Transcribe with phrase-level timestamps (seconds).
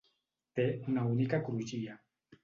[0.59, 0.63] Té
[0.93, 1.99] una única crugia.